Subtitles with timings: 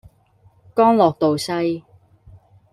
[0.73, 1.83] 干諾道西